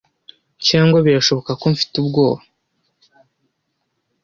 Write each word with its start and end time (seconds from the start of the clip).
Cyangwa 0.67 0.97
birashoboka 1.05 1.51
ko 1.61 1.65
mfite 1.73 1.93
ubwoba. 2.01 2.41